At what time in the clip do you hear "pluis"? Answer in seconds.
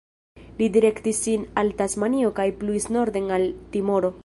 2.63-2.91